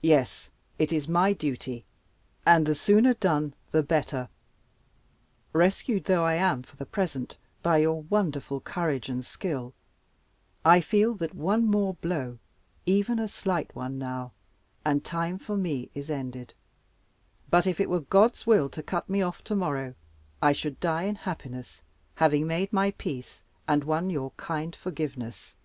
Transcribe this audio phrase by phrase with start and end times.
[0.00, 0.48] "Yes,
[0.78, 1.84] it is my duty,
[2.46, 4.30] and the sooner done the better.
[5.52, 9.74] Rescued though I am, for the present, by your wonderful courage and skill,
[10.64, 12.38] I feel that one more blow,
[12.86, 14.32] even a slight one now,
[14.86, 16.54] and time for me is ended.
[17.50, 19.92] But if it were God's will to cut me off to morrow,
[20.40, 21.82] I should die in happiness,
[22.14, 25.56] having made my peace, and won your kind forgiveness."